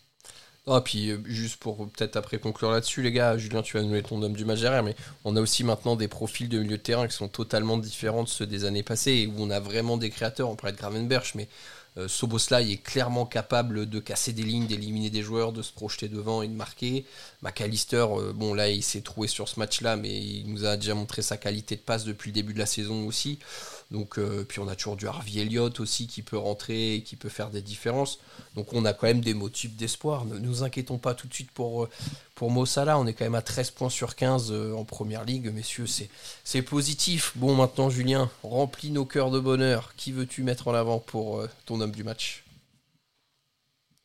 [0.67, 3.89] Ah, puis euh, juste pour peut-être après conclure là-dessus, les gars, Julien, tu vas nous
[3.89, 6.77] donner ton homme du match derrière, mais on a aussi maintenant des profils de milieu
[6.77, 9.59] de terrain qui sont totalement différents de ceux des années passées, et où on a
[9.59, 11.49] vraiment des créateurs, on pourrait être Gravenberch, mais
[11.97, 16.09] euh, Soboslai est clairement capable de casser des lignes, d'éliminer des joueurs, de se projeter
[16.09, 17.05] devant et de marquer.
[17.43, 20.95] McAllister, euh, bon là il s'est trouvé sur ce match-là, mais il nous a déjà
[20.95, 23.41] montré sa qualité de passe depuis le début de la saison aussi.
[23.90, 27.16] Donc, euh, puis on a toujours du Harvey Elliott aussi qui peut rentrer et qui
[27.16, 28.20] peut faire des différences.
[28.55, 30.24] Donc on a quand même des motifs d'espoir.
[30.26, 31.88] Ne nous inquiétons pas tout de suite pour, euh,
[32.37, 32.98] pour Mossala.
[32.98, 35.53] On est quand même à 13 points sur 15 euh, en première ligue.
[35.53, 37.37] Messieurs, c'est positif.
[37.37, 39.92] Bon, maintenant Julien, remplis nos cœurs de bonheur.
[39.96, 42.44] Qui veux-tu mettre en avant pour ton homme du match?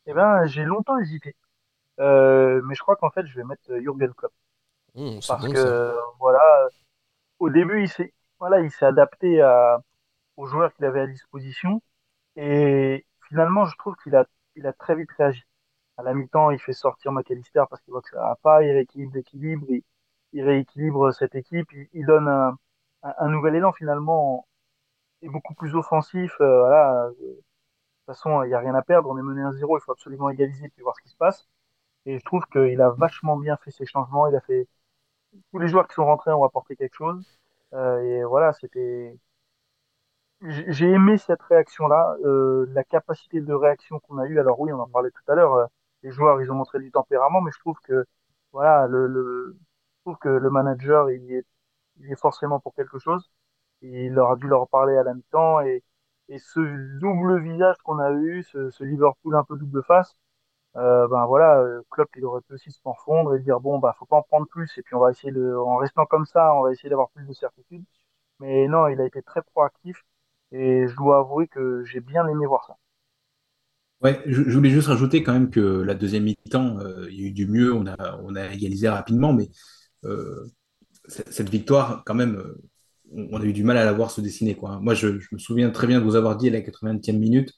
[0.06, 1.36] Eh ben, j'ai longtemps hésité.
[1.98, 4.32] mais je crois qu'en fait, je vais mettre Jurgen Klopp.
[4.96, 6.68] Mmh, Parce que, voilà,
[7.38, 9.82] au début, il s'est voilà, il s'est adapté à,
[10.36, 11.82] aux joueurs qu'il avait à disposition.
[12.36, 15.44] Et finalement, je trouve qu'il a, il a très vite réagi.
[15.98, 18.70] À la mi-temps, il fait sortir McAllister parce qu'il voit que ça va pas, il
[18.72, 19.82] rééquilibre l'équilibre, il,
[20.32, 22.58] il rééquilibre cette équipe, il, il donne un,
[23.02, 24.46] un, nouvel élan finalement,
[25.22, 26.34] et beaucoup plus offensif.
[26.40, 27.44] Euh, voilà, de toute
[28.06, 30.68] façon, il n'y a rien à perdre, on est mené 1-0, il faut absolument égaliser
[30.70, 31.48] puis voir ce qui se passe.
[32.06, 34.68] Et je trouve qu'il a vachement bien fait ses changements, il a fait
[35.52, 37.38] tous les joueurs qui sont rentrés ont apporté quelque chose.
[37.76, 39.16] Euh, et voilà, c'était
[40.68, 44.38] j'ai aimé cette réaction-là, euh, la capacité de réaction qu'on a eue.
[44.40, 45.54] Alors oui, on en parlait tout à l'heure.
[45.54, 45.66] euh,
[46.02, 48.04] les joueurs, ils ont montré du tempérament, mais je trouve que
[48.52, 49.56] voilà, le, le
[49.98, 51.46] je trouve que le manager, il est,
[51.98, 53.30] il est forcément pour quelque chose.
[53.82, 55.82] Il leur a dû leur parler à la mi-temps et
[56.28, 56.60] et ce
[57.00, 60.16] double visage qu'on a eu, ce, ce Liverpool un peu double face,
[60.76, 63.94] euh, ben voilà, euh, Klopp, il aurait pu aussi se morfondre et dire bon, bah
[63.98, 66.54] faut pas en prendre plus et puis on va essayer de, en restant comme ça,
[66.54, 67.84] on va essayer d'avoir plus de certitude.
[68.40, 70.04] Mais non, il a été très proactif
[70.52, 72.76] et je dois avouer que j'ai bien aimé voir ça.
[74.02, 77.28] Ouais, je, voulais juste rajouter quand même que la deuxième mi-temps, euh, il y a
[77.28, 79.48] eu du mieux, on a, on a égalisé rapidement, mais
[81.08, 82.42] cette victoire, quand même,
[83.12, 84.78] on a eu du mal à la voir se dessiner, quoi.
[84.80, 87.52] Moi, je, me souviens très bien de vous avoir dit à la 80e minute,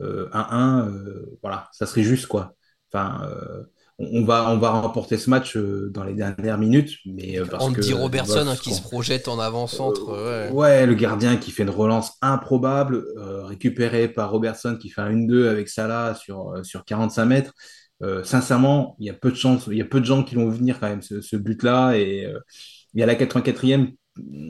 [0.00, 2.54] euh, 1-1, euh, voilà, ça serait juste, quoi.
[2.92, 3.64] Enfin, euh,
[3.98, 7.64] on, va, on va remporter ce match euh, dans les dernières minutes, mais euh, parce
[7.66, 10.08] que Andy Robertson hein, qui se projette en avant-centre.
[10.10, 10.52] euh, ouais.
[10.52, 15.10] ouais, le gardien qui fait une relance improbable, euh, récupéré par Robertson qui fait un
[15.10, 17.52] 1-2 avec Salah sur, sur 45 mètres.
[18.02, 20.34] Euh, sincèrement, il y a peu de chance, il y a peu de gens qui
[20.34, 21.94] vont venir quand même ce, ce but-là.
[21.98, 22.38] Et, euh,
[22.94, 23.94] et à la 84e,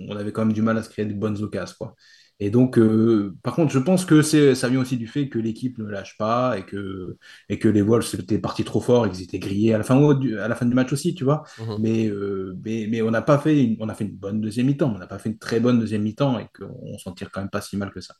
[0.08, 1.94] on avait quand même du mal à se créer de bonnes occasions, quoi.
[2.40, 5.76] Et donc, euh, par contre, je pense que ça vient aussi du fait que l'équipe
[5.78, 7.18] ne lâche pas et que,
[7.50, 10.14] et que les Wolves étaient partis trop fort et qu'ils étaient grillés à la fin,
[10.14, 11.42] du- à la fin du match aussi, tu vois.
[11.56, 11.76] Mhm.
[11.76, 14.66] Mais, euh, mais, mais on n'a pas fait une, on a fait une bonne deuxième
[14.66, 17.40] mi-temps, on n'a pas fait une très bonne deuxième mi-temps et qu'on s'en tire quand
[17.40, 18.14] même pas si mal que ça.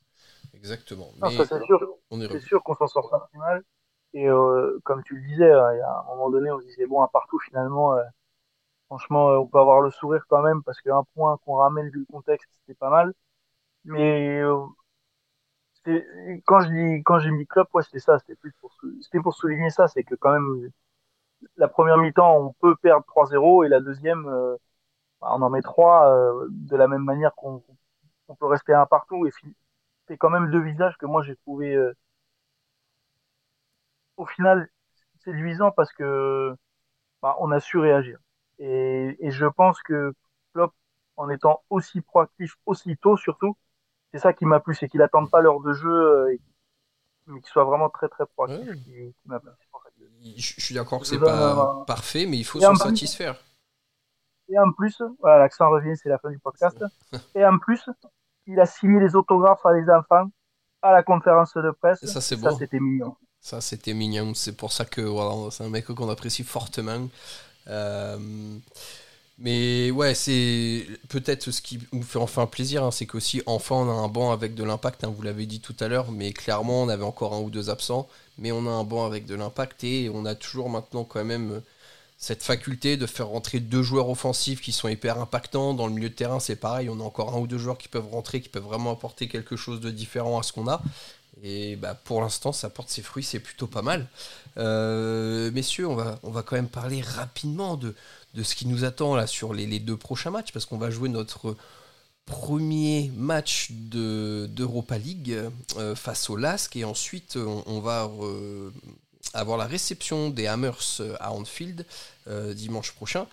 [0.55, 1.13] Exactement.
[1.19, 1.81] Mais c'est sûr,
[2.31, 3.63] est sûr qu'on s'en sort pas si mal.
[4.15, 6.87] Et euh, comme tu le disais, il y a un moment donné, on se disait
[6.87, 8.03] bon, à partout finalement, euh,
[8.89, 12.01] franchement, euh, on peut avoir le sourire quand même parce qu'un point qu'on ramène vu
[12.01, 13.15] le contexte, c'était pas mal.
[13.85, 14.67] Mais euh,
[16.47, 19.35] quand je dis, quand j'ai mis Klopp, ouais, c'était ça, c'était plus pour, c'était pour
[19.35, 20.71] souligner ça, c'est que quand même
[21.57, 24.57] la première mi-temps, on peut perdre 3-0 et la deuxième, euh,
[25.21, 27.65] bah, on en met trois euh, de la même manière qu'on
[28.29, 29.27] on peut rester un partout.
[29.27, 29.33] Et
[30.09, 31.95] c'est quand même deux visages que moi j'ai trouvé euh,
[34.17, 34.69] au final
[35.25, 36.55] séduisants parce que
[37.23, 38.19] bah, on a su réagir.
[38.59, 40.15] Et, et je pense que
[40.55, 40.75] Klopp,
[41.17, 43.57] en étant aussi proactif, aussi tôt surtout,
[44.13, 46.41] c'est ça qui m'a plu, c'est qu'il attende pas l'heure de jeu, euh, et-
[47.27, 48.77] mais qu'il soit vraiment très très proactif, Ouais.
[48.77, 49.51] qui, qui m'a plu.
[49.61, 50.05] C'est pour ça que-
[50.41, 53.37] Je je suis d'accord que c'est pas un- parfait, mais il faut s'en plus- satisfaire.
[54.49, 56.83] Et en plus, voilà, l'accent revient, c'est la fin du podcast.
[57.37, 57.89] Et en plus,
[58.47, 60.29] il a signé les autographes à les enfants
[60.83, 62.03] à la conférence de presse.
[62.03, 62.57] Et ça, c'est Ça, beau.
[62.59, 63.15] c'était mignon.
[63.39, 64.35] Ça, c'était mignon.
[64.35, 67.09] C'est pour ça que voilà, c'est un mec qu'on apprécie fortement.
[67.69, 68.19] Euh,
[69.41, 73.89] mais ouais, c'est peut-être ce qui nous fait enfin plaisir, hein, c'est qu'aussi, enfin, on
[73.89, 75.03] a un banc avec de l'impact.
[75.03, 77.71] hein, vous l'avez dit tout à l'heure, mais clairement, on avait encore un ou deux
[77.71, 78.07] absents.
[78.39, 81.53] Mais on a un banc avec de l'impact et on a toujours maintenant quand même
[81.53, 81.61] euh,
[82.19, 85.75] cette faculté de faire rentrer deux joueurs offensifs qui sont hyper impactants.
[85.75, 86.91] Dans le milieu de terrain, c'est pareil.
[86.91, 89.57] On a encore un ou deux joueurs qui peuvent rentrer, qui peuvent vraiment apporter quelque
[89.57, 90.83] chose de différent à ce qu'on a.
[91.43, 94.07] Et bah, pour l'instant, ça porte ses fruits, c'est plutôt pas mal.
[94.59, 97.95] Euh, messieurs, on va, on va quand même parler rapidement de,
[98.35, 101.09] de ce qui nous attend là sur les, deux prochains matchs, parce qu'on va jouer
[101.09, 101.57] notre
[102.27, 105.37] premier match de- d'Europa League
[105.77, 108.71] euh, face au LASK, et ensuite on, va euh,
[109.35, 111.85] avoir la réception des Hammers à Anfield
[112.29, 113.27] euh, dimanche prochain.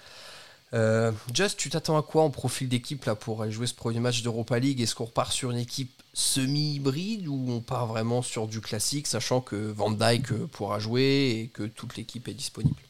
[1.33, 4.60] Just, tu t'attends à quoi en profil d'équipe là pour jouer ce premier match d'Europa
[4.60, 4.81] League?
[4.81, 9.39] Est-ce qu'on repart sur une équipe semi-hybride ou on part vraiment sur du classique, sachant
[9.39, 12.87] que Van Dyke pourra jouer et que toute l'équipe est disponible?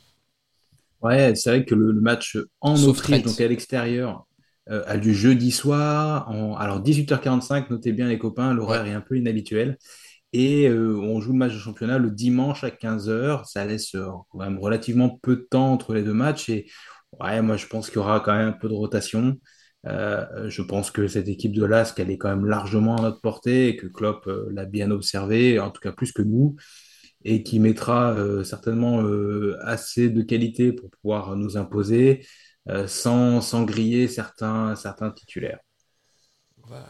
[1.01, 4.25] Ouais, c'est vrai que le, le match en Sauf Autriche, donc à l'extérieur,
[4.69, 6.29] euh, a lieu jeudi soir.
[6.29, 8.87] En, alors 18h45, notez bien les copains, l'horaire Ouais.
[8.87, 9.77] est un peu inhabituel.
[10.33, 13.45] Et euh, on joue le match de championnat le dimanche à 15h.
[13.45, 16.49] Ça laisse euh, quand même relativement peu de temps entre les deux matchs.
[16.49, 16.67] Et
[17.19, 19.37] ouais, moi je pense qu'il y aura quand même un peu de rotation.
[19.85, 23.69] Je pense que cette équipe de LASK, elle est quand même largement à notre portée
[23.69, 26.55] et que Klopp l'a bien observé, en tout cas plus que nous
[27.23, 32.25] et qui mettra euh, certainement euh, assez de qualité pour pouvoir nous imposer
[32.69, 35.59] euh, sans, sans griller certains, certains titulaires.
[36.69, 36.85] Bah,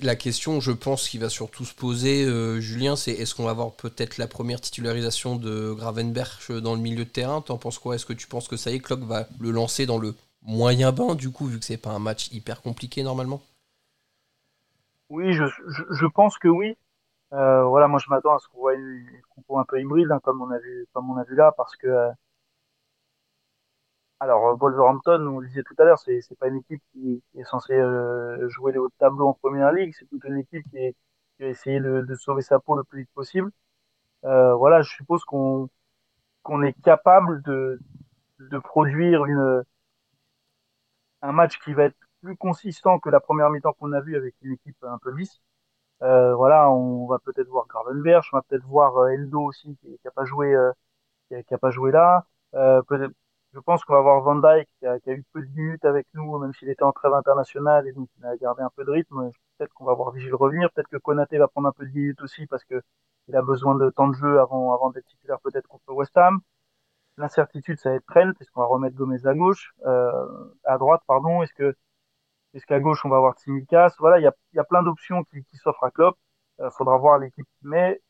[0.00, 3.50] La question, je pense, qui va surtout se poser, euh, Julien, c'est est-ce qu'on va
[3.50, 7.40] avoir peut-être la première titularisation de Gravenberch dans le milieu de terrain?
[7.40, 7.94] T'en penses quoi?
[7.94, 10.92] Est-ce que tu penses que ça y est, Klopp va le lancer dans le moyen
[10.92, 13.42] bain, du coup, vu que c'est pas un match hyper compliqué normalement?
[15.08, 16.76] Oui, je, je, je pense que oui.
[17.30, 20.20] Voilà, moi je m'attends à ce qu'on voit une, une compo un peu hybride, hein,
[20.22, 22.12] comme on a vu, comme on a vu là, parce que
[24.20, 27.22] alors, euh, Wolverhampton, on le disait tout à l'heure, c'est c'est pas une équipe qui,
[27.34, 29.94] est censée euh, jouer les hauts de tableau en première ligue.
[29.98, 30.96] C'est toute une équipe qui, est,
[31.36, 33.50] qui a essayé de, de sauver sa peau le plus vite possible.
[34.24, 35.70] Euh, voilà, je suppose qu'on
[36.44, 37.80] qu'on est capable de
[38.40, 39.64] de produire une
[41.20, 44.34] un match qui va être plus consistant que la première mi-temps qu'on a vu avec
[44.40, 45.40] une équipe un peu lisse.
[46.02, 49.98] Euh, voilà, on va peut-être voir Gravenberch, on va peut-être voir euh, Eldo aussi qui,
[49.98, 50.72] qui a pas joué euh,
[51.28, 52.26] qui, a, qui a pas joué là.
[53.52, 55.84] Je pense qu'on va avoir Van Dijk qui a, qui a, eu peu de minutes
[55.86, 58.84] avec nous, même s'il était en trêve internationale et donc il a gardé un peu
[58.84, 59.30] de rythme.
[59.58, 60.70] Peut-être qu'on va voir Vigil revenir.
[60.72, 62.82] Peut-être que Konaté va prendre un peu de minutes aussi parce que
[63.28, 66.40] il a besoin de temps de jeu avant, avant d'être titulaire peut-être contre West Ham.
[67.18, 68.32] L'incertitude, ça va être Trent.
[68.40, 71.42] Est-ce qu'on va remettre Gomez à gauche, euh, à droite, pardon.
[71.42, 71.74] Est-ce que,
[72.56, 74.82] est-ce qu'à gauche on va avoir Tsimikas Voilà, il y a, il y a plein
[74.82, 76.16] d'options qui, qui s'offrent à Klopp.
[76.60, 77.46] Euh, faudra voir l'équipe.
[77.62, 78.00] Mais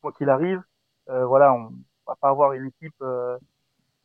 [0.00, 0.62] quoi qu'il arrive,
[1.08, 1.72] euh, voilà, on
[2.06, 2.94] va pas avoir une équipe.
[3.02, 3.38] Euh,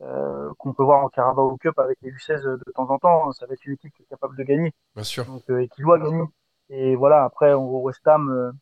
[0.02, 3.32] euh, qu'on peut voir en Carabao Cup avec les U16 de temps en temps.
[3.32, 4.72] Ça va être une équipe qui est capable de gagner.
[4.94, 5.26] Bien sûr.
[5.26, 6.24] Donc, euh, et qui doit gagner.
[6.70, 8.52] Et voilà, après, au West Ham, euh,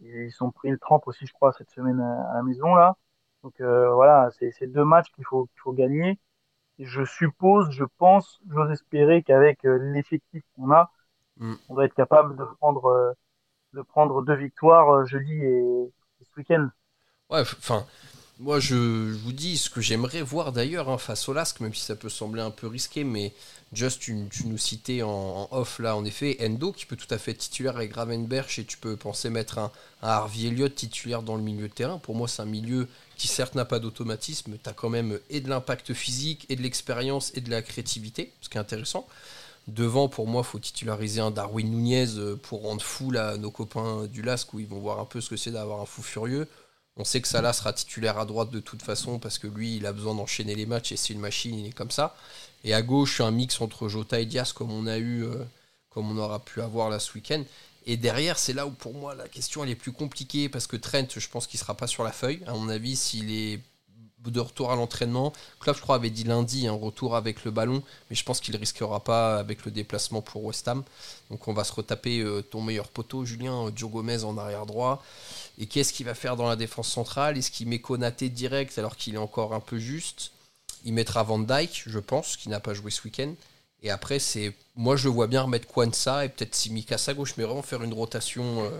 [0.00, 2.96] ils sont pris le trempe aussi, je crois, cette semaine à, la maison, là.
[3.42, 6.18] Donc euh, voilà, c'est deux matchs qu'il faut, qu'il faut gagner.
[6.80, 10.90] Je suppose, je pense, j'ose espérer qu'avec euh, l'effectif qu'on a,
[11.38, 11.54] Mm.
[11.68, 13.12] on doit être capable de prendre, euh,
[13.74, 15.60] de prendre deux victoires euh, jeudi et,
[16.20, 16.68] et ce week-end.
[17.30, 17.86] Ouais, enfin,
[18.40, 18.74] moi je,
[19.12, 22.08] vous dis ce que j'aimerais voir d'ailleurs hein, face au Lask, même si ça peut
[22.08, 23.32] sembler un peu risqué, mais
[23.72, 27.30] Just, tu, nous citais en, off là, en effet, Endo qui peut tout à fait
[27.30, 29.70] être titulaire avec Gravenberch et tu peux penser mettre un,
[30.02, 31.98] Harvey Elliott titulaire dans le milieu de terrain.
[31.98, 35.40] Pour moi, c'est un milieu qui certes n'a pas d'automatisme, tu as quand même et
[35.40, 39.06] de l'impact physique, et de l'expérience, et de la créativité, ce qui est intéressant.
[39.68, 44.06] Devant, pour moi, faut titulariser un Darwin Nunez euh, pour rendre fou là, nos copains
[44.06, 46.48] du LASK où ils vont voir un peu ce que c'est d'avoir un fou furieux.
[47.00, 49.86] On sait que Salah sera titulaire à droite de toute façon parce que lui, il
[49.86, 52.14] a besoin d'enchaîner les matchs et c'est une machine, il est comme ça.
[52.62, 55.42] Et à gauche, un mix entre Jota et Diaz comme on a eu, euh,
[55.88, 57.42] comme on aura pu avoir là ce week-end.
[57.86, 61.06] Et derrière, c'est là où pour moi la question est plus compliquée parce que Trent,
[61.16, 62.42] je pense qu'il sera pas sur la feuille.
[62.46, 63.60] À mon avis, s'il est
[64.26, 67.82] de retour à l'entraînement, Klopp, je crois, avait dit lundi un retour avec le ballon,
[68.10, 70.82] mais je pense qu'il risquera pas avec le déplacement pour West Ham.
[71.30, 74.66] Donc on va se retaper euh, ton meilleur poteau, Julien, euh, Joe Gomez en arrière
[74.66, 75.02] droit.
[75.58, 77.38] Et qu'est-ce qu'il va faire dans la défense centrale?
[77.38, 80.32] Est-ce qu'il met Konaté direct alors qu'il est encore un peu juste?
[80.84, 83.34] Il mettra Van Dyke, je pense, qui n'a pas joué ce week-end.
[83.82, 87.44] Et après, c'est moi je vois bien remettre Kwanza et peut-être Simikas à gauche, mais
[87.44, 88.62] vraiment faire une rotation.
[88.64, 88.70] euh,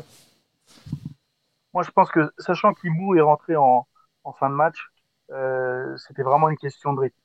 [1.72, 3.86] Moi, je pense que sachant qu'Ibou est rentré en,
[4.24, 4.89] en fin de match,
[5.30, 7.16] euh, c'était vraiment une question de rythme.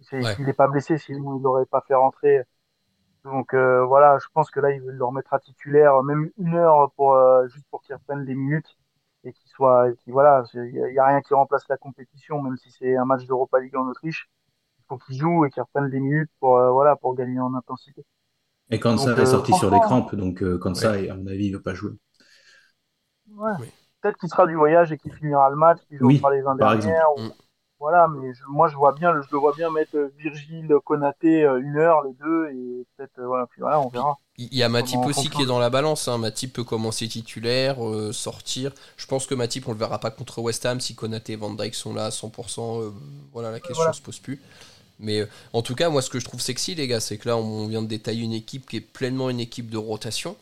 [0.00, 0.34] C'est- Ouais.
[0.34, 2.42] S'il n'est pas blessé, sinon il l'aurait pas fait rentrer.
[3.24, 6.54] Donc euh, voilà, je pense que là, il veut le remettre à titulaire, même une
[6.54, 8.76] heure pour euh, juste pour qu'il reprenne des minutes
[9.24, 12.72] et qu'il soit, et voilà, il y, a rien qui remplace la compétition, même si
[12.72, 14.28] c'est un match d'Europa League en Autriche.
[14.80, 17.54] Il faut qu'il joue et qu'il reprenne des minutes pour euh, voilà pour gagner en
[17.54, 18.04] intensité.
[18.70, 21.46] Et Kansa Donc, est euh, sorti sur des crampes, donc euh, Kansa, à mon avis,
[21.46, 21.92] il ne veut pas jouer.
[23.30, 23.52] Ouais.
[23.60, 23.66] Oui.
[24.02, 26.56] Peut-être qu'il sera du voyage et qu'il finira le match, qu'il Oui, jouera les 20
[26.56, 27.06] par dernières.
[27.16, 27.30] ou-
[27.78, 31.42] Voilà, mais je- moi je vois bien, je le vois bien mettre euh, Virgile, Konaté
[31.44, 34.16] euh, une heure les deux et peut-être euh, voilà, puis voilà, on verra.
[34.38, 36.06] Il y a Matip aussi qui est dans la balance.
[36.06, 36.16] Hein.
[36.18, 38.70] Matip peut commencer titulaire, euh, sortir.
[38.96, 41.50] Je pense que Matip, on le verra pas contre West Ham si Konaté et Van
[41.52, 42.80] Dyke sont là à 100%.
[42.82, 42.90] euh,
[43.32, 43.92] voilà, la question Voilà.
[43.92, 44.40] se pose plus.
[45.00, 47.28] Mais euh, en tout cas, moi, ce que je trouve sexy, les gars, c'est que
[47.28, 50.36] là, on vient de détailler une équipe qui est pleinement une équipe de rotation.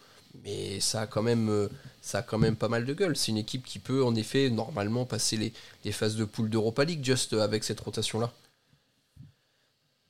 [0.44, 1.68] Mais ça a quand même, euh,
[2.00, 3.16] ça a quand même pas mal de gueule.
[3.16, 5.52] C'est une équipe qui peut, en effet, normalement passer
[5.84, 8.32] les, phases de poule d'Europa League, juste euh, avec cette rotation-là.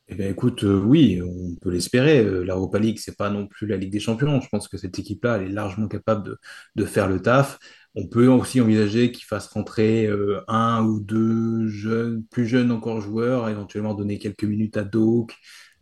[0.09, 2.23] Eh bien, écoute, euh, oui, on peut l'espérer.
[2.25, 4.41] L'Europa League, c'est pas non plus la Ligue des Champions.
[4.41, 6.37] Je pense que cette équipe-là, elle est largement capable
[6.75, 7.59] de, faire le taf.
[7.95, 10.09] On peut aussi envisager qu'il fasse rentrer
[10.49, 15.37] un ou deux jeunes, plus jeunes encore joueurs, éventuellement donner quelques minutes à Doak,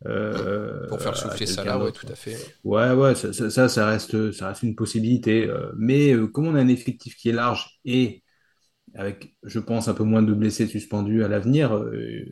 [0.06, 2.36] euh, Pour faire souffler ça là, ouais, tout à fait.
[2.64, 5.46] Ouais, ouais, ça, ça, reste, ça reste une possibilité.
[5.46, 8.22] euh, mais euh, comme on a un effectif qui est large et
[8.94, 12.24] avec, je pense, un peu moins de blessés suspendus à l'avenir, euh,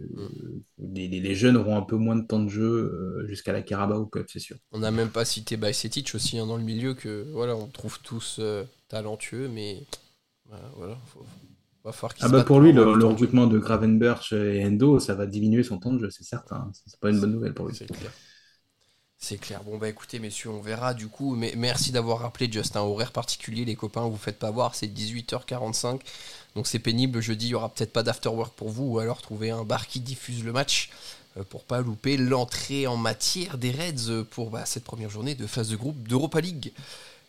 [0.79, 4.38] les, jeunes auront un peu moins de temps de jeu jusqu'à la Carabao Cup, c'est
[4.38, 4.56] sûr.
[4.73, 8.00] On n'a même pas cité Bajcetic aussi hein, dans le milieu que voilà, on trouve
[8.00, 8.40] tous
[8.88, 9.83] talentueux, mais
[10.48, 11.27] bah, voilà, faut,
[11.87, 15.26] va falloir qu'il Ah bah pour lui, le, recrutement de Gravenberch et Endo, ça va
[15.26, 16.70] diminuer son temps de jeu, c'est certain.
[16.87, 17.74] C'est pas une bonne nouvelle pour lui.
[17.74, 18.10] C'est clair.
[19.18, 19.62] C'est clair.
[19.64, 21.34] Bon bah écoutez messieurs, on verra du coup.
[21.37, 24.87] Mais merci d'avoir rappelé Just un horaire particulier, les copains, vous faites pas voir, c'est
[24.87, 26.00] 18h45.
[26.54, 29.50] Donc c'est pénible, jeudi, il y aura peut-être pas d'afterwork pour vous, ou alors trouver
[29.50, 30.90] un bar qui diffuse le match
[31.37, 35.34] euh, pour pas louper l'entrée en matière des Reds euh, pour bah, cette première journée
[35.34, 36.72] de phase de groupe d'Europa League.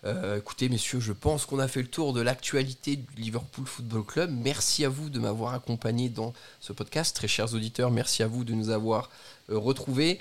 [0.05, 4.03] Euh, écoutez, messieurs, je pense qu'on a fait le tour de l'actualité du Liverpool Football
[4.03, 4.31] Club.
[4.31, 7.15] Merci à vous de m'avoir accompagné dans ce podcast.
[7.15, 9.09] Très chers auditeurs, merci à vous de nous avoir
[9.49, 10.19] euh, retrouvés.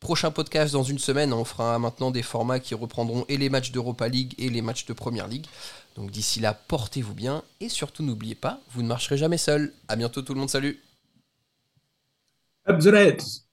[0.00, 3.70] Prochain podcast dans une semaine, on fera maintenant des formats qui reprendront et les matchs
[3.70, 5.46] d'Europa League et les matchs de Première League.
[5.94, 9.72] Donc d'ici là, portez-vous bien et surtout n'oubliez pas, vous ne marcherez jamais seul.
[9.86, 10.82] À bientôt tout le monde, salut.
[12.68, 13.51] Up